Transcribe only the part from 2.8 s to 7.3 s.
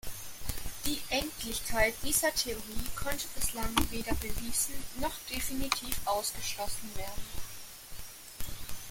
konnte bislang weder bewiesen noch definitiv ausgeschlossen werden.